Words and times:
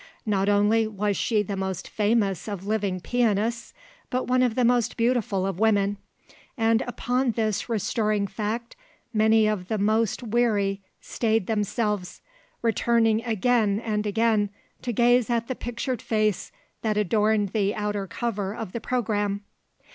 Not 0.25 0.49
only 0.49 0.87
was 0.87 1.15
she 1.15 1.43
the 1.43 1.55
most 1.55 1.87
famous 1.87 2.47
of 2.47 2.65
living 2.65 2.99
pianists 3.01 3.71
but 4.09 4.25
one 4.25 4.41
of 4.41 4.55
the 4.55 4.65
most 4.65 4.97
beautiful 4.97 5.45
of 5.45 5.59
women; 5.59 5.97
and 6.57 6.81
upon 6.87 7.33
this 7.33 7.69
restoring 7.69 8.25
fact 8.25 8.75
many 9.13 9.45
of 9.45 9.67
the 9.67 9.77
most 9.77 10.23
weary 10.23 10.81
stayed 11.01 11.45
themselves, 11.45 12.21
returning 12.63 13.23
again 13.25 13.79
and 13.79 14.07
again 14.07 14.49
to 14.81 14.91
gaze 14.91 15.29
at 15.29 15.47
the 15.47 15.53
pictured 15.53 16.01
face 16.01 16.51
that 16.81 16.97
adorned 16.97 17.49
the 17.49 17.75
outer 17.75 18.07
cover 18.07 18.55
of 18.55 18.71
the 18.71 18.81
programme. 18.81 19.43